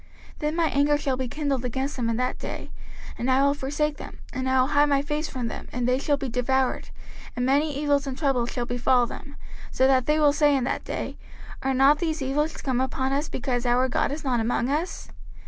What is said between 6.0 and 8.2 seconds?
be devoured, and many evils and